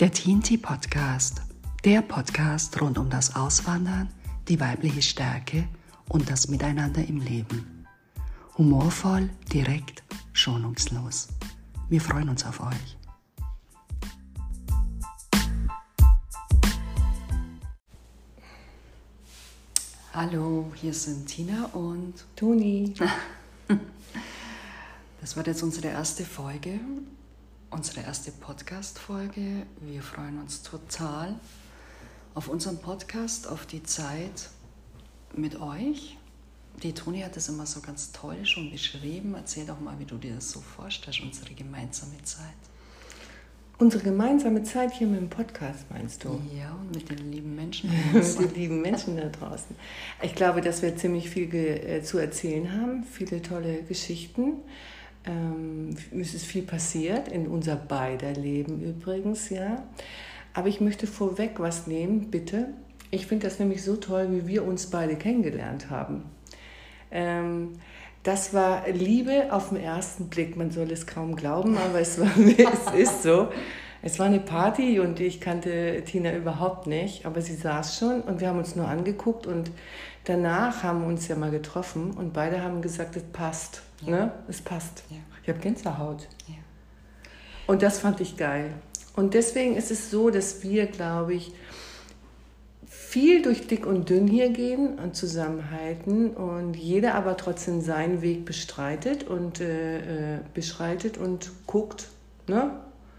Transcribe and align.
Der 0.00 0.10
TNT 0.10 0.62
Podcast, 0.62 1.42
der 1.84 2.00
Podcast 2.00 2.80
rund 2.80 2.96
um 2.96 3.10
das 3.10 3.36
Auswandern, 3.36 4.08
die 4.48 4.58
weibliche 4.58 5.02
Stärke 5.02 5.68
und 6.08 6.30
das 6.30 6.48
Miteinander 6.48 7.06
im 7.06 7.20
Leben. 7.20 7.86
Humorvoll, 8.56 9.28
direkt, 9.52 10.02
schonungslos. 10.32 11.28
Wir 11.90 12.00
freuen 12.00 12.30
uns 12.30 12.46
auf 12.46 12.60
euch. 12.60 12.96
Hallo, 20.14 20.72
hier 20.76 20.94
sind 20.94 21.26
Tina 21.26 21.66
und 21.74 22.24
Toni. 22.36 22.94
Das 25.20 25.36
war 25.36 25.46
jetzt 25.46 25.62
unsere 25.62 25.88
erste 25.88 26.24
Folge 26.24 26.80
unsere 27.70 28.00
erste 28.00 28.32
Podcast-Folge. 28.32 29.66
Wir 29.80 30.02
freuen 30.02 30.40
uns 30.40 30.62
total 30.62 31.38
auf 32.34 32.48
unseren 32.48 32.78
Podcast, 32.78 33.46
auf 33.48 33.64
die 33.66 33.82
Zeit 33.82 34.50
mit 35.36 35.60
euch. 35.60 36.16
Die 36.82 36.92
Toni 36.92 37.20
hat 37.20 37.36
das 37.36 37.48
immer 37.48 37.66
so 37.66 37.80
ganz 37.80 38.10
toll 38.10 38.44
schon 38.44 38.70
beschrieben. 38.70 39.34
Erzähl 39.34 39.66
doch 39.66 39.78
mal, 39.78 39.98
wie 39.98 40.04
du 40.04 40.16
dir 40.16 40.34
das 40.34 40.50
so 40.50 40.60
vorstellst, 40.60 41.20
unsere 41.20 41.54
gemeinsame 41.54 42.20
Zeit. 42.24 42.44
Unsere 43.78 44.02
gemeinsame 44.02 44.62
Zeit 44.64 44.92
hier 44.92 45.06
mit 45.06 45.20
dem 45.20 45.30
Podcast, 45.30 45.86
meinst 45.90 46.24
du? 46.24 46.40
Ja, 46.54 46.72
und 46.72 46.94
mit 46.94 47.08
den 47.08 47.32
lieben 47.32 47.54
Menschen. 47.54 47.90
mit 48.12 48.38
den 48.38 48.54
lieben 48.54 48.82
Menschen 48.82 49.16
da 49.16 49.28
draußen. 49.28 49.76
Ich 50.22 50.34
glaube, 50.34 50.60
dass 50.60 50.82
wir 50.82 50.96
ziemlich 50.96 51.30
viel 51.30 51.54
äh, 51.54 52.02
zu 52.02 52.18
erzählen 52.18 52.72
haben, 52.72 53.04
viele 53.04 53.40
tolle 53.40 53.84
Geschichten. 53.84 54.54
Ähm, 55.24 55.90
es 56.18 56.34
ist 56.34 56.46
viel 56.46 56.62
passiert, 56.62 57.28
in 57.28 57.46
unser 57.46 57.76
beider 57.76 58.32
Leben 58.32 58.80
übrigens, 58.80 59.50
ja. 59.50 59.82
Aber 60.54 60.68
ich 60.68 60.80
möchte 60.80 61.06
vorweg 61.06 61.60
was 61.60 61.86
nehmen, 61.86 62.30
bitte. 62.30 62.68
Ich 63.10 63.26
finde 63.26 63.46
das 63.46 63.58
nämlich 63.58 63.82
so 63.82 63.96
toll, 63.96 64.28
wie 64.30 64.46
wir 64.46 64.64
uns 64.64 64.86
beide 64.86 65.16
kennengelernt 65.16 65.90
haben. 65.90 66.24
Ähm, 67.10 67.72
das 68.22 68.52
war 68.52 68.88
Liebe 68.88 69.52
auf 69.52 69.70
den 69.70 69.78
ersten 69.78 70.28
Blick. 70.28 70.56
Man 70.56 70.70
soll 70.70 70.90
es 70.90 71.06
kaum 71.06 71.36
glauben, 71.36 71.76
aber 71.78 72.00
es, 72.00 72.20
war, 72.20 72.30
es 72.36 72.94
ist 72.94 73.22
so. 73.22 73.48
Es 74.02 74.18
war 74.18 74.26
eine 74.26 74.40
Party 74.40 74.98
und 74.98 75.20
ich 75.20 75.40
kannte 75.40 76.02
Tina 76.06 76.34
überhaupt 76.34 76.86
nicht, 76.86 77.26
aber 77.26 77.42
sie 77.42 77.54
saß 77.54 77.98
schon 77.98 78.22
und 78.22 78.40
wir 78.40 78.48
haben 78.48 78.58
uns 78.58 78.74
nur 78.74 78.88
angeguckt 78.88 79.46
und 79.46 79.70
danach 80.24 80.82
haben 80.82 81.02
wir 81.02 81.08
uns 81.08 81.28
ja 81.28 81.36
mal 81.36 81.50
getroffen 81.50 82.12
und 82.12 82.32
beide 82.32 82.62
haben 82.62 82.82
gesagt, 82.82 83.16
es 83.16 83.24
passt. 83.24 83.82
Ja. 84.02 84.10
Ne? 84.10 84.32
Es 84.48 84.60
passt. 84.60 85.04
Ja. 85.10 85.16
Ich 85.42 85.48
habe 85.48 85.58
Gänsehaut. 85.58 86.28
Ja. 86.48 86.54
Und 87.66 87.82
das 87.82 88.00
fand 88.00 88.20
ich 88.20 88.36
geil. 88.36 88.74
Und 89.16 89.34
deswegen 89.34 89.76
ist 89.76 89.90
es 89.90 90.10
so, 90.10 90.30
dass 90.30 90.62
wir, 90.62 90.86
glaube 90.86 91.34
ich, 91.34 91.52
viel 92.86 93.42
durch 93.42 93.66
dick 93.66 93.86
und 93.86 94.08
dünn 94.08 94.28
hier 94.28 94.50
gehen 94.50 94.98
und 94.98 95.16
zusammenhalten 95.16 96.30
und 96.30 96.74
jeder 96.74 97.14
aber 97.14 97.36
trotzdem 97.36 97.80
seinen 97.80 98.22
Weg 98.22 98.44
bestreitet 98.44 99.24
und 99.24 99.60
äh, 99.60 100.36
äh, 100.36 100.40
beschreitet 100.54 101.18
und 101.18 101.50
guckt, 101.66 102.08
ne? 102.46 102.70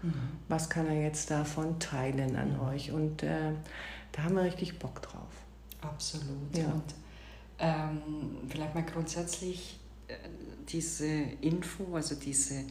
Mhm. 0.02 0.14
was 0.48 0.68
kann 0.68 0.86
er 0.88 1.00
jetzt 1.00 1.30
davon 1.30 1.78
teilen 1.78 2.36
an 2.36 2.54
mhm. 2.54 2.68
euch. 2.68 2.90
Und 2.90 3.22
äh, 3.22 3.52
da 4.12 4.24
haben 4.24 4.34
wir 4.34 4.42
richtig 4.42 4.78
Bock 4.78 5.00
drauf. 5.02 5.31
Absolut. 5.82 6.56
Ja. 6.56 6.72
Und 6.72 6.94
ähm, 7.58 8.02
vielleicht 8.48 8.74
mal 8.74 8.84
grundsätzlich 8.84 9.78
äh, 10.08 10.14
diese 10.68 11.06
Info, 11.40 11.94
also 11.94 12.14
diese 12.14 12.64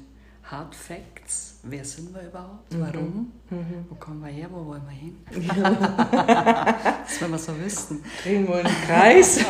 Hard 0.44 0.76
Facts, 0.76 1.60
wer 1.64 1.86
sind 1.86 2.14
wir 2.14 2.24
überhaupt, 2.24 2.74
mhm. 2.74 2.82
warum, 2.82 3.32
mhm. 3.50 3.86
wo 3.90 3.96
kommen 3.96 4.22
wir 4.22 4.30
her, 4.30 4.50
wo 4.52 4.66
wollen 4.66 4.84
wir 4.86 4.92
hin? 4.92 5.18
das 5.32 7.22
wollen 7.22 7.32
wir 7.32 7.38
so 7.38 7.58
wissen. 7.60 8.04
Drehen 8.24 8.48
wir 8.48 8.56
einen 8.56 8.76
Kreis. 8.86 9.40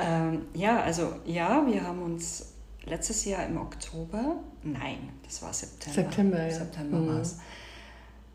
ähm, 0.00 0.42
ja, 0.54 0.80
also 0.82 1.14
ja, 1.24 1.66
wir 1.66 1.82
haben 1.82 2.02
uns 2.02 2.52
letztes 2.84 3.24
Jahr 3.24 3.46
im 3.46 3.56
Oktober, 3.56 4.36
nein, 4.62 5.08
das 5.24 5.42
war 5.42 5.52
September. 5.52 6.02
September, 6.02 6.46
ja. 6.46 6.50
September 6.54 6.98
mhm. 6.98 7.08
war 7.08 7.20
es. 7.20 7.38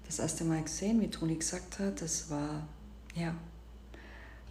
Das 0.06 0.20
erste 0.20 0.44
Mal 0.44 0.64
gesehen, 0.64 1.00
wie 1.02 1.10
Toni 1.10 1.36
gesagt 1.36 1.78
hat, 1.80 2.02
das 2.02 2.32
war, 2.32 2.68
ja, 3.20 3.34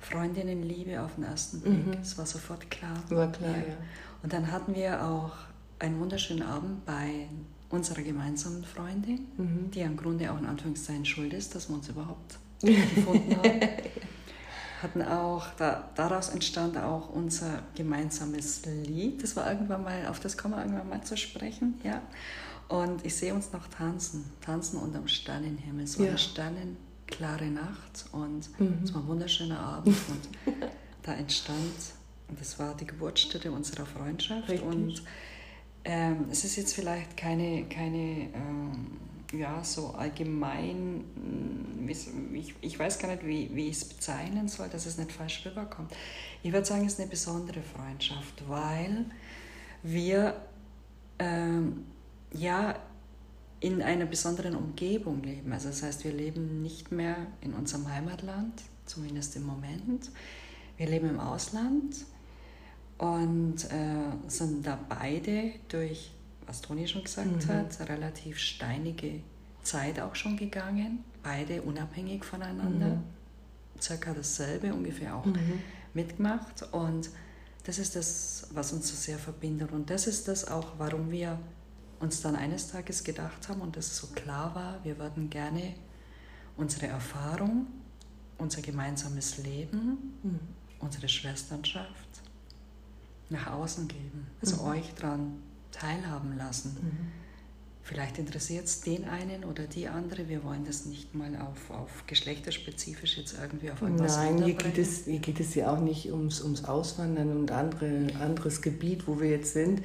Freundinnenliebe 0.01 1.01
auf 1.01 1.15
den 1.17 1.25
ersten 1.25 1.61
Blick. 1.61 1.87
Mhm. 1.87 2.01
Es 2.01 2.17
war 2.17 2.27
sofort 2.27 2.71
klar. 2.71 3.03
War 3.09 3.31
klar, 3.33 3.51
ja. 3.51 3.59
ja. 3.59 3.77
Und 4.23 4.33
dann 4.33 4.51
hatten 4.51 4.75
wir 4.75 5.05
auch 5.05 5.33
einen 5.79 6.01
wunderschönen 6.01 6.43
Abend 6.43 6.84
bei 6.84 7.29
unserer 7.71 8.03
gemeinsamen 8.03 8.65
Freundin, 8.65 9.27
mhm. 9.37 9.71
die 9.73 9.81
im 9.81 9.97
Grunde 9.97 10.33
auch 10.33 10.39
in 10.39 10.47
Anführungszeichen 10.47 11.05
schuld 11.05 11.33
ist, 11.33 11.55
dass 11.55 11.69
wir 11.69 11.77
uns 11.77 11.89
überhaupt 11.89 12.39
gefunden 12.61 13.37
haben. 13.37 13.61
Hatten 14.83 15.03
auch, 15.03 15.47
da, 15.56 15.91
daraus 15.97 16.29
entstand 16.29 16.79
auch 16.79 17.11
unser 17.11 17.62
gemeinsames 17.75 18.65
Lied. 18.65 19.23
Das 19.23 19.35
war 19.35 19.50
irgendwann 19.50 19.83
mal, 19.83 20.06
auf 20.06 20.21
das 20.21 20.39
kommen 20.39 20.55
wir 20.55 20.61
irgendwann 20.61 20.89
mal 20.89 21.03
zu 21.03 21.17
sprechen, 21.17 21.81
ja. 21.83 22.00
Und 22.69 23.05
ich 23.05 23.17
sehe 23.17 23.35
uns 23.35 23.53
noch 23.53 23.67
tanzen, 23.69 24.25
tanzen 24.41 24.79
unterm 24.79 25.09
Sternenhimmel. 25.09 25.85
Es 25.85 25.99
war 25.99 26.05
ja. 26.05 26.11
eine 26.12 26.19
Sternen, 26.19 26.77
klare 27.09 27.47
Nacht 27.47 28.07
und 28.13 28.49
mhm. 28.61 28.81
es 28.85 28.95
war 28.95 29.03
ein 29.03 29.09
wunderschöner 29.09 29.59
Abend 29.59 29.97
und 30.09 30.55
da 31.03 31.15
entstand, 31.15 31.75
und 32.29 32.41
das 32.41 32.59
war 32.59 32.75
die 32.77 32.87
Geburtsstätte 32.87 33.51
unserer 33.51 33.87
Freundschaft 33.87 34.49
Richtig. 34.49 34.67
und 34.67 35.03
ähm, 35.85 36.27
es 36.31 36.45
ist 36.45 36.57
jetzt 36.57 36.75
vielleicht 36.75 37.17
keine, 37.17 37.65
keine 37.69 38.29
ähm, 38.35 38.99
ja, 39.33 39.63
so 39.63 39.89
allgemein, 39.89 40.99
mm, 40.99 41.89
ich, 42.35 42.55
ich 42.61 42.79
weiß 42.79 42.99
gar 42.99 43.09
nicht, 43.09 43.27
wie, 43.27 43.51
wie 43.55 43.69
ich 43.69 43.77
es 43.77 43.85
bezeichnen 43.85 44.49
soll, 44.49 44.69
dass 44.69 44.87
es 44.87 44.99
nicht 44.99 45.13
falsch 45.13 45.45
rüberkommt. 45.45 45.93
Ich 46.43 46.53
würde 46.53 46.67
sagen, 46.67 46.87
es 46.87 46.95
ist 46.95 47.01
eine 47.01 47.09
besondere 47.09 47.63
Freundschaft, 47.63 48.49
weil 48.49 49.07
wir 49.83 50.41
ähm, 51.19 51.85
ja 52.33 52.77
in 53.61 53.83
einer 53.83 54.07
besonderen 54.07 54.55
Umgebung 54.55 55.23
leben. 55.23 55.53
Also 55.53 55.69
das 55.69 55.83
heißt, 55.83 56.05
wir 56.05 56.13
leben 56.13 56.63
nicht 56.63 56.93
mehr 56.93 57.17
in 57.41 57.55
unserem 57.55 57.89
Heimatland, 57.89 58.63
zumindest 58.87 59.37
im 59.37 59.45
Moment. 59.45 60.11
Wir 60.77 60.89
leben 60.89 61.11
im 61.11 61.21
Ausland 61.21 61.97
und 62.99 63.65
äh, 63.65 64.29
sind 64.29 64.67
da 64.67 64.79
beide 64.89 65.53
durch, 65.69 66.13
was 66.47 66.61
Toni 66.61 66.87
schon 66.87 67.05
gesagt 67.05 67.47
mhm. 67.47 67.49
hat, 67.49 67.89
relativ 67.89 68.39
steinige 68.39 69.21
Zeit 69.63 69.99
auch 70.01 70.15
schon 70.15 70.37
gegangen. 70.37 71.05
Beide 71.23 71.63
unabhängig 71.63 72.25
voneinander. 72.25 72.97
Mhm. 72.97 73.03
Circa 73.81 74.15
dasselbe 74.15 74.73
ungefähr 74.73 75.17
auch 75.17 75.27
mhm. 75.27 75.61
mitgemacht. 75.95 76.63
Und 76.73 77.11
das 77.65 77.79
ist 77.79 77.97
das, 77.97 78.49
was 78.53 78.73
uns 78.73 78.89
so 78.89 78.95
sehr 78.95 79.19
verbindet. 79.19 79.73
Und 79.73 79.91
das 79.91 80.07
ist 80.07 80.29
das 80.29 80.49
auch, 80.49 80.73
warum 80.79 81.11
wir 81.11 81.39
uns 82.01 82.21
dann 82.21 82.37
eines 82.37 82.71
Tages 82.71 83.05
gedacht 83.05 83.49
haben 83.49 83.61
und 83.61 83.77
es 83.77 83.97
so 83.97 84.09
klar 84.09 84.55
war, 84.55 84.85
wir 84.85 84.99
würden 84.99 85.31
gerne 85.31 85.75
unsere 86.57 86.87
Erfahrung, 86.87 87.67
unser 88.39 88.63
gemeinsames 88.63 89.39
Leben, 89.39 90.19
mhm. 90.23 90.41
unsere 90.79 91.09
Schwesternschaft 91.09 92.09
nach 93.31 93.49
außen 93.49 93.89
geben, 93.89 94.27
also 94.41 94.63
mhm. 94.63 94.69
euch 94.71 94.95
daran 94.95 95.43
teilhaben 95.71 96.37
lassen. 96.37 96.77
Mhm. 96.81 97.28
Vielleicht 97.88 98.19
interessiert 98.19 98.66
es 98.66 98.82
den 98.82 99.09
einen 99.09 99.44
oder 99.44 99.62
die 99.62 99.88
andere. 99.88 100.28
Wir 100.28 100.44
wollen 100.44 100.62
das 100.66 100.84
nicht 100.84 101.15
mal 101.15 101.31
auf, 101.37 101.71
auf 101.75 102.04
geschlechterspezifisch 102.06 103.16
jetzt 103.16 103.34
irgendwie 103.41 103.71
auf 103.71 103.81
irgendwas 103.81 104.19
Nein, 104.19 104.44
hier 104.44 104.53
geht, 104.56 104.76
es, 104.76 105.06
hier 105.06 105.21
geht 105.21 105.41
es 105.41 105.54
ja 105.54 105.72
auch 105.72 105.81
nicht 105.81 106.12
ums, 106.12 106.43
ums 106.43 106.66
Auswandern 106.66 107.34
und 107.34 107.50
andere, 107.50 108.09
anderes 108.20 108.61
Gebiet, 108.61 109.08
wo 109.08 109.20
wir 109.20 109.31
jetzt 109.31 109.55
sind. 109.55 109.81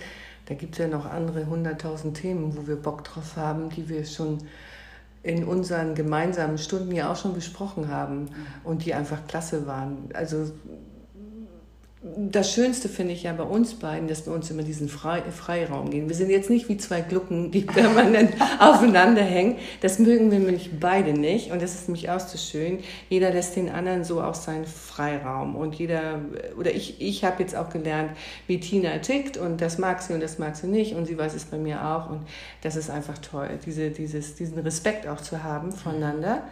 Da 0.47 0.53
gibt 0.53 0.73
es 0.73 0.79
ja 0.79 0.89
noch 0.89 1.05
andere 1.05 1.47
hunderttausend 1.47 2.17
Themen, 2.17 2.57
wo 2.57 2.67
wir 2.67 2.75
Bock 2.75 3.05
drauf 3.05 3.37
haben, 3.37 3.69
die 3.69 3.87
wir 3.87 4.03
schon 4.05 4.39
in 5.21 5.45
unseren 5.45 5.95
gemeinsamen 5.95 6.57
Stunden 6.57 6.91
ja 6.91 7.09
auch 7.09 7.15
schon 7.15 7.33
besprochen 7.33 7.87
haben 7.87 8.27
und 8.65 8.83
die 8.83 8.93
einfach 8.93 9.25
klasse 9.27 9.65
waren. 9.65 10.09
Also 10.13 10.51
das 12.03 12.51
Schönste 12.51 12.89
finde 12.89 13.13
ich 13.13 13.23
ja 13.23 13.31
bei 13.31 13.45
uns 13.45 13.75
beiden, 13.75 14.09
dass 14.09 14.25
wir 14.25 14.33
uns 14.33 14.51
immer 14.51 14.63
diesen 14.63 14.89
Freiraum 14.89 15.89
geben. 15.89 16.09
Wir 16.09 16.15
sind 16.17 16.29
jetzt 16.29 16.49
nicht 16.49 16.67
wie 16.67 16.75
zwei 16.75 16.99
Glucken, 16.99 17.49
die 17.49 17.61
permanent 17.61 18.33
aufeinander 18.59 19.21
hängen. 19.21 19.55
Das 19.79 19.99
mögen 19.99 20.29
wir 20.29 20.39
nämlich 20.39 20.71
beide 20.81 21.13
nicht. 21.13 21.51
Und 21.51 21.61
das 21.61 21.75
ist 21.75 21.87
nämlich 21.87 22.09
auch 22.09 22.19
so 22.19 22.37
schön. 22.37 22.79
Jeder 23.09 23.31
lässt 23.31 23.55
den 23.55 23.69
anderen 23.69 24.03
so 24.03 24.21
auch 24.21 24.33
seinen 24.33 24.65
Freiraum. 24.65 25.55
Und 25.55 25.75
jeder, 25.75 26.19
oder 26.59 26.71
ich, 26.71 27.01
ich 27.01 27.23
habe 27.23 27.41
jetzt 27.41 27.55
auch 27.55 27.69
gelernt, 27.69 28.11
wie 28.47 28.59
Tina 28.59 28.97
tickt. 28.97 29.37
Und 29.37 29.61
das 29.61 29.77
mag 29.77 30.01
sie 30.01 30.13
und 30.13 30.21
das 30.21 30.39
mag 30.39 30.57
sie 30.57 30.67
nicht. 30.67 30.95
Und 30.95 31.05
sie 31.05 31.17
weiß 31.17 31.33
es 31.33 31.45
bei 31.45 31.57
mir 31.57 31.85
auch. 31.85 32.09
Und 32.09 32.27
das 32.63 32.75
ist 32.75 32.89
einfach 32.89 33.17
toll, 33.19 33.47
diese, 33.65 33.91
dieses, 33.91 34.35
diesen 34.35 34.59
Respekt 34.59 35.07
auch 35.07 35.21
zu 35.21 35.41
haben 35.41 35.71
voneinander, 35.71 36.43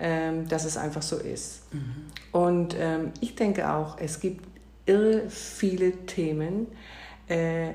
ähm, 0.00 0.48
dass 0.48 0.64
es 0.64 0.76
einfach 0.76 1.02
so 1.02 1.16
ist. 1.16 1.62
Mhm. 1.72 2.06
Und 2.32 2.76
ähm, 2.76 3.12
ich 3.20 3.36
denke 3.36 3.70
auch, 3.70 3.98
es 4.00 4.18
gibt 4.18 4.55
irre 4.86 5.28
viele 5.28 5.92
Themen 6.06 6.68
äh, 7.28 7.70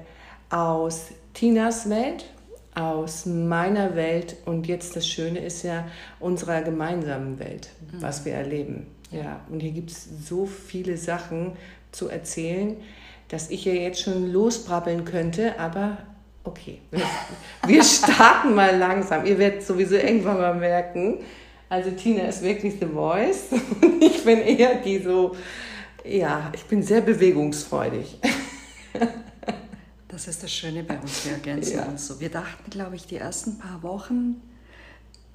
aus 0.49 1.07
Tinas 1.33 1.89
Welt, 1.89 2.25
aus 2.73 3.25
meiner 3.25 3.95
Welt 3.95 4.37
und 4.45 4.67
jetzt 4.67 4.95
das 4.95 5.07
Schöne 5.07 5.39
ist 5.39 5.63
ja 5.63 5.85
unserer 6.19 6.61
gemeinsamen 6.61 7.37
Welt, 7.39 7.69
mhm. 7.91 8.01
was 8.01 8.25
wir 8.25 8.33
erleben. 8.33 8.87
Ja, 9.11 9.41
und 9.49 9.59
hier 9.59 9.71
gibt 9.71 9.91
es 9.91 10.07
so 10.25 10.45
viele 10.45 10.95
Sachen 10.95 11.53
zu 11.91 12.07
erzählen, 12.07 12.77
dass 13.27 13.49
ich 13.49 13.65
ja 13.65 13.73
jetzt 13.73 14.01
schon 14.01 14.31
losbrabbeln 14.31 15.03
könnte, 15.03 15.59
aber 15.59 15.97
okay, 16.45 16.79
wir 17.67 17.83
starten 17.83 18.55
mal 18.55 18.77
langsam. 18.77 19.25
Ihr 19.25 19.37
werdet 19.37 19.63
sowieso 19.63 19.95
irgendwann 19.95 20.37
mal 20.37 20.55
merken, 20.55 21.19
also 21.69 21.91
Tina 21.91 22.23
ist 22.23 22.41
wirklich 22.41 22.75
the 22.79 22.85
voice 22.85 23.47
und 23.81 24.03
ich 24.03 24.23
bin 24.23 24.39
eher 24.39 24.75
die 24.75 24.99
so, 24.99 25.35
ja, 26.05 26.51
ich 26.53 26.65
bin 26.65 26.83
sehr 26.83 27.01
bewegungsfreudig. 27.01 28.19
Das 30.07 30.27
ist 30.27 30.43
das 30.43 30.51
Schöne 30.51 30.83
bei 30.83 30.99
uns, 30.99 31.25
wir 31.25 31.31
ergänzen 31.31 31.77
ja. 31.77 31.85
uns 31.85 32.05
so. 32.05 32.19
Wir 32.19 32.29
dachten, 32.29 32.69
glaube 32.69 32.97
ich, 32.97 33.07
die 33.07 33.15
ersten 33.15 33.57
paar 33.57 33.81
Wochen, 33.81 34.41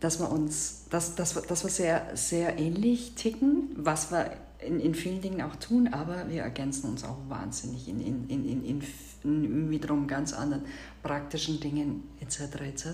dass 0.01 0.21
wir 0.21 0.31
uns, 0.31 0.85
dass, 0.91 1.15
dass, 1.15 1.33
dass 1.33 1.65
wir 1.65 1.71
sehr, 1.71 2.11
sehr 2.15 2.59
ähnlich 2.59 3.15
ticken, 3.15 3.71
was 3.75 4.13
wir 4.13 4.33
in, 4.59 4.79
in 4.79 4.95
vielen 4.95 5.23
Dingen 5.23 5.41
auch 5.41 5.57
tun, 5.57 5.89
aber 5.89 6.29
wir 6.29 6.43
ergänzen 6.43 6.91
uns 6.91 7.05
auch 7.05 7.17
wahnsinnig 7.29 7.89
in, 7.89 8.01
in, 8.01 8.29
in, 8.29 8.65
in, 8.65 8.83
in 9.25 9.71
wiederum 9.71 10.07
ganz 10.07 10.33
anderen 10.33 10.65
praktischen 11.03 11.59
Dingen 11.59 12.05
etc. 12.21 12.41
etc. 12.61 12.85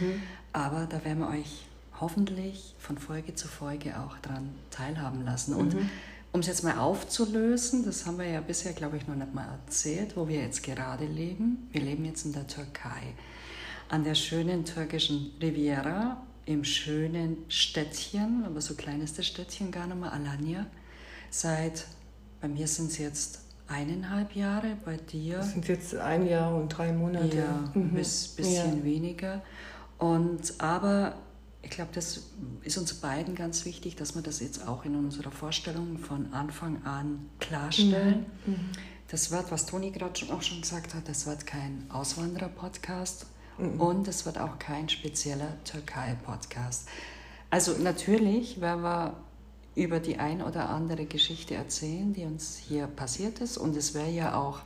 Mhm. 0.00 0.22
Aber 0.52 0.86
da 0.88 1.04
werden 1.04 1.18
wir 1.18 1.30
euch 1.30 1.66
hoffentlich 2.00 2.74
von 2.78 2.98
Folge 2.98 3.34
zu 3.34 3.48
Folge 3.48 3.98
auch 3.98 4.18
daran 4.18 4.50
teilhaben 4.70 5.24
lassen. 5.24 5.54
Und 5.54 5.74
mhm. 5.74 5.90
Um 6.34 6.40
es 6.40 6.48
jetzt 6.48 6.64
mal 6.64 6.78
aufzulösen, 6.78 7.84
das 7.84 8.06
haben 8.06 8.18
wir 8.18 8.26
ja 8.26 8.40
bisher, 8.40 8.72
glaube 8.72 8.96
ich, 8.96 9.06
noch 9.06 9.14
nicht 9.14 9.32
mal 9.32 9.46
erzählt, 9.46 10.16
wo 10.16 10.26
wir 10.26 10.40
jetzt 10.40 10.64
gerade 10.64 11.06
leben. 11.06 11.68
Wir 11.70 11.80
leben 11.80 12.04
jetzt 12.04 12.24
in 12.24 12.32
der 12.32 12.48
Türkei, 12.48 13.14
an 13.88 14.02
der 14.02 14.16
schönen 14.16 14.64
türkischen 14.64 15.30
Riviera, 15.40 16.20
im 16.44 16.64
schönen 16.64 17.44
Städtchen, 17.46 18.42
aber 18.44 18.60
so 18.60 18.74
klein 18.74 19.00
ist 19.00 19.16
das 19.16 19.28
Städtchen 19.28 19.70
gar 19.70 19.86
nicht 19.86 20.00
mehr, 20.00 20.12
Alanya. 20.12 20.66
Seit, 21.30 21.86
bei 22.40 22.48
mir 22.48 22.66
sind 22.66 22.90
es 22.90 22.98
jetzt 22.98 23.44
eineinhalb 23.68 24.34
Jahre, 24.34 24.76
bei 24.84 24.96
dir. 24.96 25.36
Das 25.36 25.52
sind 25.52 25.68
jetzt 25.68 25.94
ein 25.94 26.26
Jahr 26.26 26.52
und 26.56 26.68
drei 26.68 26.92
Monate. 26.92 27.36
Ja, 27.36 27.70
ein 27.76 27.90
mhm. 27.90 27.94
bisschen 27.94 28.78
ja. 28.78 28.84
weniger. 28.84 29.40
Und 29.98 30.52
aber 30.58 31.14
ich 31.64 31.70
glaube, 31.70 31.90
das 31.94 32.24
ist 32.62 32.76
uns 32.76 32.94
beiden 32.94 33.34
ganz 33.34 33.64
wichtig, 33.64 33.96
dass 33.96 34.14
wir 34.14 34.22
das 34.22 34.40
jetzt 34.40 34.66
auch 34.66 34.84
in 34.84 34.94
unserer 34.94 35.30
Vorstellung 35.30 35.98
von 35.98 36.32
Anfang 36.32 36.82
an 36.84 37.30
klarstellen. 37.40 38.26
Mhm. 38.46 38.52
Mhm. 38.52 38.68
Das 39.08 39.30
wird, 39.30 39.50
was 39.50 39.66
Toni 39.66 39.90
gerade 39.90 40.14
auch 40.32 40.42
schon 40.42 40.60
gesagt 40.60 40.94
hat, 40.94 41.08
das 41.08 41.26
wird 41.26 41.46
kein 41.46 41.86
Auswanderer-Podcast 41.90 43.26
mhm. 43.58 43.80
und 43.80 44.08
es 44.08 44.26
wird 44.26 44.38
auch 44.38 44.58
kein 44.58 44.88
spezieller 44.88 45.56
Türkei-Podcast. 45.64 46.88
Also 47.50 47.72
natürlich 47.78 48.60
werden 48.60 48.82
wir 48.82 49.16
über 49.74 50.00
die 50.00 50.18
ein 50.18 50.42
oder 50.42 50.68
andere 50.70 51.04
Geschichte 51.04 51.54
erzählen, 51.54 52.12
die 52.12 52.24
uns 52.24 52.56
hier 52.56 52.86
passiert 52.86 53.40
ist 53.40 53.56
und 53.56 53.76
es 53.76 53.94
wäre 53.94 54.10
ja 54.10 54.36
auch 54.36 54.60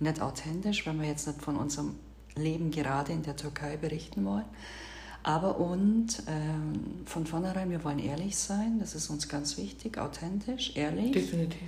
nicht 0.00 0.20
authentisch, 0.20 0.86
wenn 0.86 1.00
wir 1.00 1.08
jetzt 1.08 1.26
nicht 1.26 1.42
von 1.42 1.56
unserem 1.56 1.98
Leben 2.34 2.70
gerade 2.70 3.12
in 3.12 3.22
der 3.22 3.36
Türkei 3.36 3.76
berichten 3.76 4.24
wollen. 4.24 4.44
Aber 5.24 5.58
und 5.58 6.22
ähm, 6.26 7.02
von 7.06 7.26
vornherein, 7.26 7.70
wir 7.70 7.82
wollen 7.82 7.98
ehrlich 7.98 8.36
sein, 8.36 8.78
das 8.78 8.94
ist 8.94 9.08
uns 9.08 9.26
ganz 9.26 9.56
wichtig, 9.56 9.96
authentisch, 9.98 10.76
ehrlich. 10.76 11.12
Definitiv. 11.12 11.60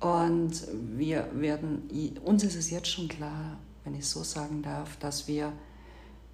Und 0.00 0.62
wir 0.96 1.28
werden, 1.34 1.90
uns 2.24 2.44
ist 2.44 2.56
es 2.56 2.70
jetzt 2.70 2.88
schon 2.88 3.08
klar, 3.08 3.58
wenn 3.84 3.94
ich 3.94 4.06
so 4.06 4.22
sagen 4.22 4.62
darf, 4.62 4.96
dass 4.96 5.28
wir 5.28 5.52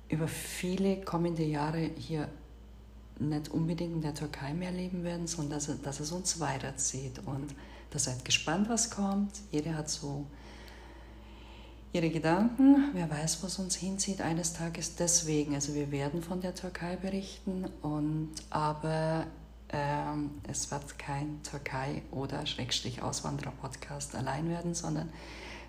über 0.09 0.29
viele 0.29 1.01
kommende 1.01 1.43
Jahre 1.43 1.91
hier 1.97 2.29
nicht 3.19 3.49
unbedingt 3.49 3.95
in 3.95 4.03
der 4.03 4.15
Türkei 4.15 4.55
mehr 4.55 4.71
leben 4.71 5.03
werden, 5.03 5.27
sondern 5.27 5.59
dass, 5.59 5.83
dass 5.83 5.99
es 5.99 6.12
uns 6.12 6.39
weiterzieht. 6.39 7.21
Und 7.27 7.53
da 7.91 7.99
seid 7.99 8.25
gespannt, 8.25 8.69
was 8.69 8.91
kommt. 8.91 9.33
Jeder 9.51 9.77
hat 9.77 9.91
so 9.91 10.27
ihre 11.94 12.11
Gedanken. 12.11 12.91
Wer 12.93 13.08
weiß, 13.08 13.43
wo 13.43 13.46
es 13.46 13.58
uns 13.58 13.76
hinzieht 13.76 14.20
eines 14.20 14.52
Tages. 14.52 14.96
Deswegen, 14.96 15.55
also 15.55 15.75
wir 15.75 15.93
werden 15.93 16.23
von 16.23 16.41
der 16.41 16.55
Türkei 16.55 16.96
berichten, 16.96 17.67
und, 17.82 18.31
aber 18.50 19.26
ähm, 19.70 20.31
es 20.50 20.73
wird 20.73 20.99
kein 20.99 21.41
Türkei- 21.49 22.02
oder 22.11 22.44
Schrägstrich 22.46 23.00
Auswanderer-Podcast 23.00 24.17
allein 24.17 24.49
werden, 24.49 24.75
sondern 24.75 25.08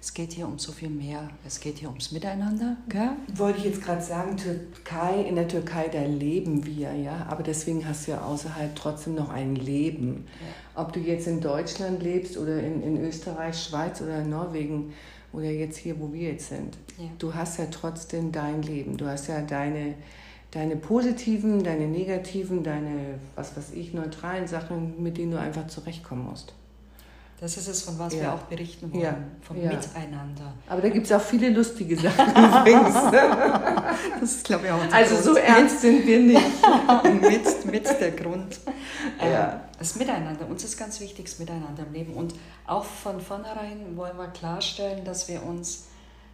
es 0.01 0.15
geht 0.15 0.33
hier 0.33 0.47
um 0.47 0.57
so 0.57 0.71
viel 0.71 0.89
mehr. 0.89 1.29
Es 1.45 1.59
geht 1.59 1.77
hier 1.77 1.89
ums 1.89 2.11
Miteinander. 2.11 2.77
Gell? 2.89 3.11
Wollte 3.35 3.59
ich 3.59 3.65
jetzt 3.65 3.83
gerade 3.83 4.01
sagen, 4.01 4.35
Türkei, 4.35 5.21
in 5.21 5.35
der 5.35 5.47
Türkei, 5.47 5.89
da 5.89 6.01
leben 6.01 6.65
wir, 6.65 6.93
ja. 6.93 7.27
Aber 7.29 7.43
deswegen 7.43 7.87
hast 7.87 8.07
du 8.07 8.11
ja 8.11 8.21
außerhalb 8.21 8.75
trotzdem 8.75 9.13
noch 9.13 9.29
ein 9.29 9.55
Leben. 9.55 10.25
Ja. 10.75 10.81
Ob 10.83 10.93
du 10.93 10.99
jetzt 10.99 11.27
in 11.27 11.39
Deutschland 11.39 12.01
lebst 12.01 12.37
oder 12.37 12.61
in, 12.61 12.81
in 12.81 12.97
Österreich, 12.97 13.63
Schweiz 13.63 14.01
oder 14.01 14.23
Norwegen, 14.23 14.93
oder 15.35 15.49
jetzt 15.49 15.77
hier, 15.77 15.99
wo 15.99 16.11
wir 16.13 16.31
jetzt 16.31 16.49
sind. 16.49 16.77
Ja. 16.97 17.05
Du 17.19 17.33
hast 17.33 17.59
ja 17.59 17.65
trotzdem 17.69 18.31
dein 18.31 18.61
Leben. 18.61 18.97
Du 18.97 19.05
hast 19.05 19.27
ja 19.27 19.41
deine, 19.41 19.95
deine 20.51 20.75
positiven, 20.75 21.63
deine 21.63 21.87
negativen, 21.87 22.63
deine, 22.63 23.19
was 23.35 23.55
weiß 23.55 23.71
ich, 23.73 23.93
neutralen 23.93 24.47
Sachen, 24.47 25.01
mit 25.03 25.17
denen 25.17 25.31
du 25.31 25.39
einfach 25.39 25.67
zurechtkommen 25.67 26.25
musst. 26.25 26.53
Das 27.41 27.57
ist 27.57 27.67
es, 27.67 27.81
von 27.81 27.99
was 27.99 28.13
ja. 28.13 28.21
wir 28.21 28.33
auch 28.33 28.43
berichten 28.43 28.93
wollen, 28.93 29.03
ja. 29.03 29.17
vom 29.41 29.57
ja. 29.57 29.69
Miteinander. 29.71 30.53
Aber 30.69 30.81
da 30.81 30.87
gibt 30.87 31.05
es 31.05 31.11
auch 31.11 31.21
viele 31.21 31.49
lustige 31.49 31.97
Sachen 31.97 32.29
übrigens. 32.29 32.93
das 34.21 34.31
ist, 34.31 34.45
glaube 34.45 34.67
ich, 34.67 34.71
auch 34.71 34.93
Also 34.93 35.15
Grund. 35.15 35.25
so 35.25 35.35
ernst 35.35 35.81
sind 35.81 36.07
wir 36.07 36.19
nicht. 36.19 36.41
mit, 37.21 37.65
mit 37.65 37.99
der 37.99 38.11
Grund. 38.11 38.59
Ja. 39.19 39.53
Ähm, 39.53 39.59
das 39.77 39.95
Miteinander, 39.95 40.47
uns 40.47 40.63
ist 40.63 40.77
ganz 40.77 40.99
wichtig, 40.99 41.25
das 41.25 41.39
Miteinander 41.39 41.85
im 41.85 41.93
Leben. 41.93 42.13
Und 42.13 42.33
auch 42.65 42.85
von 42.85 43.19
vornherein 43.19 43.97
wollen 43.97 44.17
wir 44.17 44.27
klarstellen, 44.27 45.03
dass 45.03 45.27
wir 45.27 45.43
uns 45.43 45.85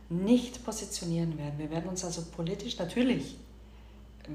nicht 0.10 0.64
positionieren 0.66 1.38
werden. 1.38 1.54
Wir 1.58 1.72
werden 1.72 1.90
uns 1.90 2.04
also 2.04 2.24
politisch 2.24 2.78
natürlich 2.78 3.38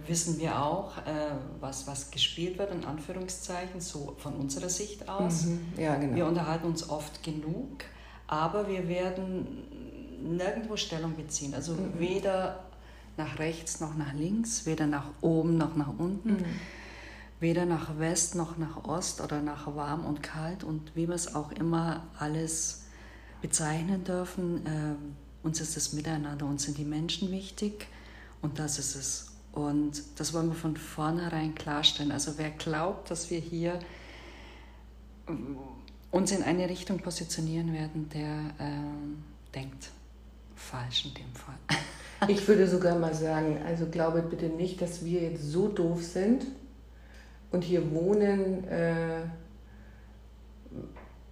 wissen 0.07 0.39
wir 0.39 0.63
auch, 0.63 0.97
äh, 0.99 1.31
was, 1.61 1.87
was 1.87 2.11
gespielt 2.11 2.59
wird, 2.59 2.73
in 2.73 2.85
Anführungszeichen, 2.85 3.81
so 3.81 4.15
von 4.19 4.35
unserer 4.35 4.69
Sicht 4.69 5.09
aus. 5.09 5.45
Mhm. 5.45 5.61
Ja, 5.79 5.97
genau. 5.97 6.17
Wir 6.17 6.27
unterhalten 6.27 6.67
uns 6.67 6.89
oft 6.89 7.23
genug, 7.23 7.85
aber 8.27 8.69
wir 8.69 8.89
werden 8.89 9.47
nirgendwo 10.23 10.77
Stellung 10.77 11.15
beziehen. 11.15 11.55
Also 11.55 11.73
mhm. 11.73 11.99
weder 11.99 12.65
nach 13.17 13.39
rechts 13.39 13.81
noch 13.81 13.97
nach 13.97 14.13
links, 14.13 14.67
weder 14.67 14.87
nach 14.87 15.07
oben 15.21 15.57
noch 15.57 15.77
nach 15.77 15.93
unten, 15.99 16.33
mhm. 16.33 16.45
Weder 17.41 17.67
nach 17.67 17.99
West 17.99 18.35
noch 18.35 18.57
nach 18.57 18.85
Ost 18.85 19.21
oder 19.21 19.43
nach 19.43 19.75
warm 19.75 20.05
und 20.07 20.23
kalt 20.23 20.65
und 20.65 20.95
wie 20.95 21.07
wir 21.07 21.15
es 21.15 21.35
auch 21.35 21.53
immer 21.53 22.05
alles 22.19 22.85
bezeichnen 23.43 24.05
dürfen. 24.05 24.67
Äh, 24.67 25.47
uns 25.47 25.61
ist 25.61 25.77
das 25.77 25.93
Miteinander, 25.93 26.47
uns 26.47 26.65
sind 26.65 26.79
die 26.79 26.85
Menschen 26.85 27.31
wichtig 27.31 27.87
und 28.43 28.59
das 28.59 28.79
ist 28.79 28.97
es. 28.97 29.33
Und 29.53 30.03
das 30.17 30.35
wollen 30.35 30.49
wir 30.49 30.55
von 30.55 30.77
vornherein 30.77 31.55
klarstellen. 31.55 32.13
Also 32.13 32.33
wer 32.37 32.51
glaubt, 32.51 33.11
dass 33.11 33.31
wir 33.31 33.39
hier 33.39 33.79
uns 36.11 36.31
in 36.31 36.43
eine 36.43 36.69
Richtung 36.69 36.99
positionieren 36.99 37.73
werden, 37.73 38.09
der 38.11 38.39
äh, 38.59 39.55
denkt 39.55 39.91
falsch 40.55 41.07
in 41.07 41.15
dem 41.15 41.35
Fall. 41.35 41.59
Ich 42.29 42.49
würde 42.49 42.67
sogar 42.67 42.99
mal 42.99 43.13
sagen, 43.13 43.61
also 43.67 43.85
glaube 43.85 44.23
bitte 44.23 44.47
nicht, 44.47 44.81
dass 44.81 45.05
wir 45.05 45.21
jetzt 45.21 45.43
so 45.53 45.69
doof 45.69 46.03
sind 46.03 46.47
und 47.51 47.65
hier 47.65 47.93
wohnen, 47.93 48.67
äh, 48.69 49.23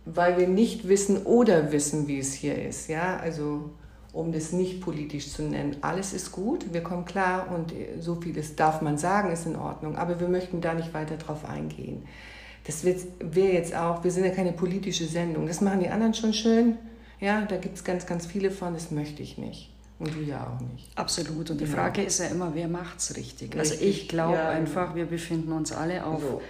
weil 0.04 0.38
wir 0.38 0.49
nicht 0.49 0.88
wissen 0.88 1.25
oder 1.25 1.73
wissen, 1.73 2.06
wie 2.09 2.18
es 2.18 2.35
hier 2.35 2.62
ist. 2.62 2.88
Ja, 2.88 3.16
also 3.16 3.71
um 4.14 4.30
das 4.30 4.52
nicht 4.52 4.80
politisch 4.80 5.33
zu 5.33 5.42
nennen. 5.42 5.76
Alles 5.80 6.12
ist 6.12 6.30
gut, 6.30 6.73
wir 6.73 6.83
kommen 6.83 7.04
klar 7.04 7.49
und 7.52 7.73
so 7.99 8.14
vieles 8.14 8.54
darf 8.54 8.80
man 8.80 8.97
sagen, 8.97 9.33
ist 9.33 9.44
in 9.44 9.56
Ordnung, 9.56 9.97
aber 9.97 10.21
wir 10.21 10.28
möchten 10.28 10.61
da 10.61 10.73
nicht 10.73 10.94
weiter 10.94 11.16
drauf 11.16 11.44
eingehen. 11.44 12.04
Das 12.64 12.85
wäre 12.85 13.52
jetzt 13.52 13.75
auch, 13.75 14.04
wir 14.04 14.12
sind 14.12 14.25
ja 14.25 14.30
keine 14.30 14.52
politische 14.52 15.06
Sendung, 15.06 15.49
das 15.49 15.61
machen 15.61 15.80
die 15.80 15.88
anderen 15.88 16.14
schon 16.14 16.33
schön, 16.33 16.78
ja, 17.21 17.42
da 17.42 17.56
gibt 17.56 17.76
es 17.76 17.85
ganz, 17.85 18.06
ganz 18.06 18.25
viele 18.25 18.50
von, 18.50 18.73
das 18.73 18.92
möchte 18.92 19.23
ich 19.23 19.37
nicht. 19.37 19.74
Und 19.99 20.15
du 20.15 20.21
ja 20.21 20.47
auch 20.47 20.61
nicht. 20.61 20.91
Absolut. 20.97 21.51
Und 21.51 21.61
die 21.61 21.65
genau. 21.65 21.77
Frage 21.77 22.03
ist 22.03 22.19
ja 22.19 22.27
immer, 22.27 22.55
wer 22.55 22.69
macht 22.69 22.99
es 22.99 23.17
richtig? 23.17 23.55
richtig? 23.55 23.61
Also 23.61 23.75
ich 23.81 24.09
glaube 24.09 24.35
ja, 24.35 24.51
einfach, 24.51 24.95
wir 24.95 25.07
befinden 25.07 25.53
uns 25.53 25.73
alle 25.73 26.05
auf 26.05 26.21
so 26.21 26.43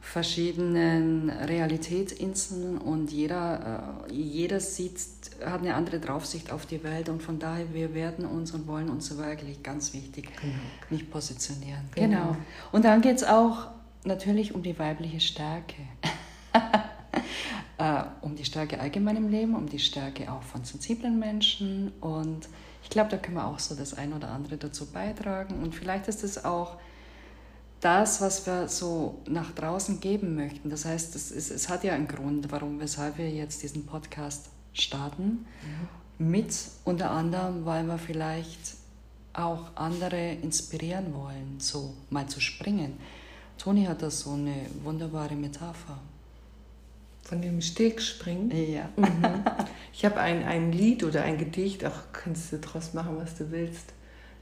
verschiedenen 0.00 1.28
Realitätsinseln 1.28 2.78
und 2.78 3.10
jeder, 3.12 4.06
äh, 4.08 4.12
jeder 4.12 4.58
sieht, 4.58 4.98
hat 5.44 5.60
eine 5.60 5.74
andere 5.74 6.00
Draufsicht 6.00 6.50
auf 6.50 6.66
die 6.66 6.82
Welt 6.82 7.08
und 7.08 7.22
von 7.22 7.38
daher, 7.38 7.72
wir 7.74 7.94
werden 7.94 8.24
uns 8.24 8.52
und 8.52 8.66
wollen 8.66 8.88
uns 8.88 9.16
wirklich 9.16 9.62
ganz 9.62 9.92
wichtig 9.92 10.30
genau. 10.40 10.54
nicht 10.90 11.10
positionieren. 11.10 11.82
Genau. 11.94 12.16
genau. 12.16 12.36
Und 12.72 12.84
dann 12.84 13.00
geht 13.02 13.16
es 13.16 13.24
auch 13.24 13.68
natürlich 14.04 14.54
um 14.54 14.62
die 14.62 14.78
weibliche 14.78 15.20
Stärke. 15.20 15.76
Äh, 17.78 18.02
um 18.20 18.36
die 18.36 18.44
Stärke 18.44 18.80
allgemein 18.80 19.16
im 19.16 19.28
Leben, 19.28 19.54
um 19.54 19.68
die 19.68 19.78
Stärke 19.78 20.30
auch 20.30 20.42
von 20.42 20.64
sensiblen 20.64 21.18
Menschen. 21.18 21.92
Und 22.00 22.48
ich 22.82 22.90
glaube, 22.90 23.10
da 23.10 23.16
können 23.16 23.36
wir 23.36 23.46
auch 23.46 23.58
so 23.58 23.74
das 23.74 23.94
ein 23.94 24.12
oder 24.12 24.28
andere 24.28 24.56
dazu 24.56 24.86
beitragen. 24.86 25.62
Und 25.62 25.74
vielleicht 25.74 26.08
ist 26.08 26.24
es 26.24 26.44
auch 26.44 26.76
das, 27.80 28.20
was 28.20 28.46
wir 28.46 28.68
so 28.68 29.20
nach 29.28 29.52
draußen 29.52 30.00
geben 30.00 30.34
möchten. 30.34 30.70
Das 30.70 30.84
heißt, 30.84 31.14
es, 31.14 31.30
ist, 31.30 31.50
es 31.50 31.68
hat 31.68 31.84
ja 31.84 31.94
einen 31.94 32.08
Grund, 32.08 32.50
warum, 32.50 32.80
weshalb 32.80 33.18
wir 33.18 33.30
jetzt 33.30 33.62
diesen 33.62 33.86
Podcast 33.86 34.48
starten. 34.72 35.46
Mhm. 36.18 36.30
Mit 36.30 36.52
unter 36.84 37.12
anderem, 37.12 37.64
weil 37.64 37.84
wir 37.84 37.98
vielleicht 37.98 38.74
auch 39.32 39.76
andere 39.76 40.32
inspirieren 40.32 41.14
wollen, 41.14 41.60
so 41.60 41.94
mal 42.10 42.26
zu 42.26 42.40
springen. 42.40 42.98
Toni 43.56 43.84
hat 43.84 44.02
da 44.02 44.10
so 44.10 44.32
eine 44.32 44.66
wunderbare 44.82 45.36
Metapher. 45.36 45.98
Von 47.28 47.42
dem 47.42 47.60
Steg 47.60 48.00
springen? 48.00 48.50
Ja. 48.50 48.88
Mhm. 48.96 49.44
Ich 49.92 50.04
habe 50.06 50.18
ein, 50.18 50.44
ein 50.44 50.72
Lied 50.72 51.04
oder 51.04 51.22
ein 51.22 51.36
Gedicht, 51.36 51.84
auch 51.84 52.12
kannst 52.12 52.52
du 52.52 52.56
daraus 52.56 52.94
machen, 52.94 53.16
was 53.18 53.36
du 53.36 53.50
willst, 53.50 53.92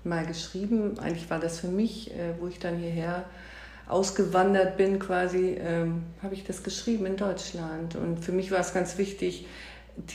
mal 0.04 0.24
geschrieben. 0.24 0.96
Eigentlich 1.00 1.28
war 1.28 1.40
das 1.40 1.58
für 1.58 1.66
mich, 1.66 2.12
äh, 2.12 2.34
wo 2.38 2.46
ich 2.46 2.60
dann 2.60 2.78
hierher 2.78 3.24
ausgewandert 3.88 4.76
bin, 4.76 5.00
quasi, 5.00 5.56
ähm, 5.58 6.04
habe 6.22 6.34
ich 6.34 6.44
das 6.44 6.62
geschrieben 6.62 7.06
in 7.06 7.16
Deutschland. 7.16 7.96
Und 7.96 8.24
für 8.24 8.32
mich 8.32 8.52
war 8.52 8.60
es 8.60 8.72
ganz 8.72 8.98
wichtig, 8.98 9.46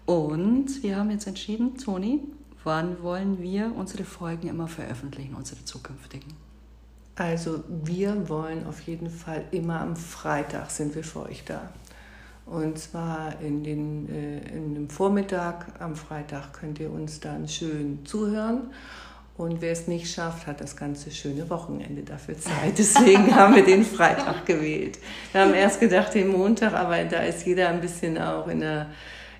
Und 0.06 0.84
wir 0.84 0.96
haben 0.96 1.10
jetzt 1.10 1.26
entschieden, 1.26 1.76
Toni, 1.76 2.20
wann 2.62 3.02
wollen 3.02 3.42
wir 3.42 3.72
unsere 3.76 4.04
Folgen 4.04 4.46
immer 4.46 4.68
veröffentlichen, 4.68 5.34
unsere 5.34 5.64
zukünftigen? 5.64 6.32
Also 7.16 7.64
wir 7.68 8.28
wollen 8.28 8.66
auf 8.68 8.80
jeden 8.82 9.10
Fall 9.10 9.44
immer 9.50 9.80
am 9.80 9.96
Freitag 9.96 10.70
sind 10.70 10.94
wir 10.94 11.02
für 11.02 11.22
euch 11.24 11.44
da. 11.44 11.72
Und 12.46 12.78
zwar 12.78 13.40
in, 13.40 13.64
den, 13.64 14.08
äh, 14.08 14.56
in 14.56 14.74
dem 14.74 14.88
Vormittag 14.90 15.80
am 15.80 15.96
Freitag 15.96 16.52
könnt 16.52 16.78
ihr 16.78 16.90
uns 16.92 17.18
dann 17.18 17.48
schön 17.48 18.06
zuhören. 18.06 18.70
Und 19.42 19.60
wer 19.60 19.72
es 19.72 19.88
nicht 19.88 20.08
schafft, 20.08 20.46
hat 20.46 20.60
das 20.60 20.76
ganze 20.76 21.10
schöne 21.10 21.50
Wochenende 21.50 22.02
dafür 22.02 22.38
Zeit. 22.38 22.78
Deswegen 22.78 23.34
haben 23.34 23.56
wir 23.56 23.64
den 23.64 23.84
Freitag 23.84 24.46
gewählt. 24.46 25.00
Wir 25.32 25.40
haben 25.40 25.52
erst 25.52 25.80
gedacht 25.80 26.14
den 26.14 26.28
Montag, 26.28 26.74
aber 26.74 27.02
da 27.02 27.24
ist 27.24 27.44
jeder 27.44 27.68
ein 27.70 27.80
bisschen 27.80 28.18
auch 28.18 28.46
in 28.46 28.60
der 28.60 28.86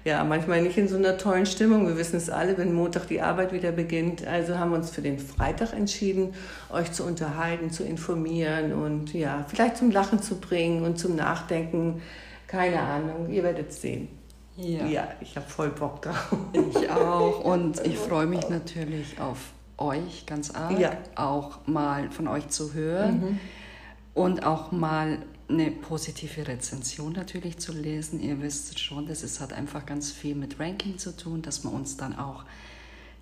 ja, 0.04 0.24
manchmal 0.24 0.60
nicht 0.60 0.76
in 0.76 0.88
so 0.88 0.96
einer 0.96 1.18
tollen 1.18 1.46
Stimmung. 1.46 1.86
Wir 1.86 1.96
wissen 1.96 2.16
es 2.16 2.28
alle, 2.28 2.58
wenn 2.58 2.72
Montag 2.72 3.06
die 3.06 3.20
Arbeit 3.20 3.52
wieder 3.52 3.70
beginnt. 3.70 4.26
Also 4.26 4.58
haben 4.58 4.72
wir 4.72 4.78
uns 4.78 4.90
für 4.90 5.02
den 5.02 5.20
Freitag 5.20 5.72
entschieden, 5.72 6.34
euch 6.70 6.90
zu 6.90 7.04
unterhalten, 7.04 7.70
zu 7.70 7.84
informieren 7.84 8.72
und 8.72 9.14
ja, 9.14 9.46
vielleicht 9.46 9.76
zum 9.76 9.92
Lachen 9.92 10.20
zu 10.20 10.40
bringen 10.40 10.82
und 10.82 10.98
zum 10.98 11.14
Nachdenken. 11.14 12.02
Keine 12.48 12.80
Ahnung, 12.80 13.30
ihr 13.30 13.44
werdet 13.44 13.70
es 13.70 13.80
sehen. 13.80 14.08
Ja, 14.56 14.84
ja 14.84 15.08
ich 15.20 15.36
habe 15.36 15.46
voll 15.48 15.68
Bock 15.68 16.02
drauf. 16.02 16.34
Ich 16.52 16.90
auch 16.90 17.44
und 17.44 17.86
ich 17.86 17.96
freue 17.96 18.26
mich 18.26 18.48
natürlich 18.48 19.20
auf 19.20 19.38
euch 19.78 20.26
ganz 20.26 20.50
arg, 20.50 20.78
ja. 20.78 20.96
auch 21.14 21.66
mal 21.66 22.10
von 22.10 22.28
euch 22.28 22.48
zu 22.48 22.74
hören 22.74 23.20
mhm. 23.20 23.40
und 24.14 24.44
auch 24.44 24.72
mal 24.72 25.18
eine 25.48 25.70
positive 25.70 26.46
Rezension 26.46 27.12
natürlich 27.12 27.58
zu 27.58 27.72
lesen. 27.72 28.20
Ihr 28.20 28.40
wisst 28.40 28.78
schon, 28.80 29.06
das 29.06 29.22
ist, 29.22 29.40
hat 29.40 29.52
einfach 29.52 29.86
ganz 29.86 30.10
viel 30.10 30.34
mit 30.34 30.58
Ranking 30.58 30.98
zu 30.98 31.16
tun, 31.16 31.42
dass 31.42 31.64
man 31.64 31.74
uns 31.74 31.96
dann 31.96 32.16
auch 32.18 32.44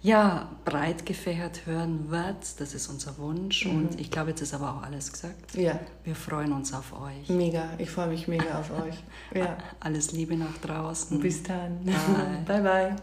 ja, 0.02 0.48
breit 0.64 1.04
gefächert 1.04 1.66
hören 1.66 2.10
wird. 2.10 2.58
Das 2.58 2.74
ist 2.74 2.88
unser 2.88 3.18
Wunsch. 3.18 3.66
Mhm. 3.66 3.76
Und 3.76 4.00
ich 4.00 4.10
glaube, 4.10 4.30
jetzt 4.30 4.40
ist 4.40 4.54
aber 4.54 4.74
auch 4.74 4.82
alles 4.82 5.12
gesagt. 5.12 5.54
Ja. 5.54 5.78
Wir 6.04 6.14
freuen 6.14 6.52
uns 6.52 6.72
auf 6.72 6.92
euch. 6.98 7.28
Mega. 7.28 7.70
Ich 7.78 7.90
freue 7.90 8.08
mich 8.08 8.26
mega 8.26 8.58
auf 8.58 8.70
euch. 8.70 8.94
Ja. 9.34 9.58
Alles 9.78 10.10
Liebe 10.10 10.36
nach 10.36 10.58
draußen. 10.58 11.20
Bis 11.20 11.42
dann. 11.42 11.84
Bye, 11.84 12.44
bye. 12.46 12.62
bye. 12.62 12.96